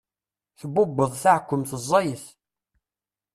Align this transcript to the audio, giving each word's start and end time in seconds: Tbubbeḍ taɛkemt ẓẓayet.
Tbubbeḍ 0.59 1.11
taɛkemt 1.21 1.71
ẓẓayet. 1.81 2.25